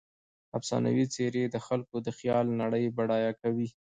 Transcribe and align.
افسانوي 0.57 1.05
څیرې 1.13 1.43
د 1.49 1.55
خلکو 1.67 1.95
د 2.05 2.07
خیال 2.17 2.45
نړۍ 2.61 2.85
بډایه 2.97 3.33
کوي. 3.41 3.67